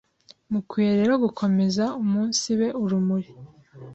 mukwiye 0.51 0.91
rero 0.99 1.13
gukomeze 1.23 1.83
umunsibe 2.01 2.67
urumuri 2.83 3.29